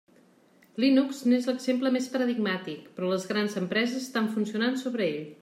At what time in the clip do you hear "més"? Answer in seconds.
1.97-2.07